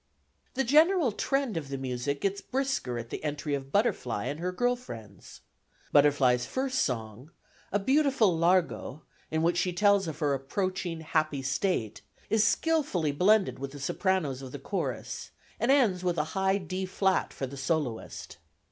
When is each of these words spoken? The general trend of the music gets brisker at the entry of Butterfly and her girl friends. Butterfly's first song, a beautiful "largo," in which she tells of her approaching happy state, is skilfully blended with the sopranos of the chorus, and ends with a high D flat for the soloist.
The 0.55 0.63
general 0.63 1.11
trend 1.11 1.57
of 1.57 1.69
the 1.69 1.77
music 1.77 2.21
gets 2.21 2.41
brisker 2.41 2.97
at 2.97 3.11
the 3.11 3.23
entry 3.23 3.53
of 3.53 3.71
Butterfly 3.71 4.25
and 4.25 4.39
her 4.39 4.51
girl 4.51 4.75
friends. 4.75 5.41
Butterfly's 5.91 6.47
first 6.47 6.79
song, 6.79 7.29
a 7.71 7.77
beautiful 7.77 8.35
"largo," 8.35 9.03
in 9.29 9.43
which 9.43 9.57
she 9.57 9.71
tells 9.71 10.07
of 10.07 10.17
her 10.17 10.33
approaching 10.33 11.01
happy 11.01 11.43
state, 11.43 12.01
is 12.31 12.43
skilfully 12.43 13.11
blended 13.11 13.59
with 13.59 13.73
the 13.73 13.79
sopranos 13.79 14.41
of 14.41 14.51
the 14.51 14.57
chorus, 14.57 15.29
and 15.59 15.69
ends 15.69 16.03
with 16.03 16.17
a 16.17 16.23
high 16.33 16.57
D 16.57 16.87
flat 16.87 17.31
for 17.31 17.45
the 17.45 17.55
soloist. 17.55 18.37